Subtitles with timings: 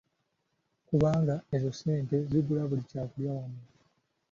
[0.87, 3.59] Kubanga ezo sente zigula buli kyakulya wano.